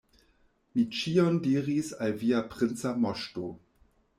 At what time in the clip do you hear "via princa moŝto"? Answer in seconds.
2.25-3.47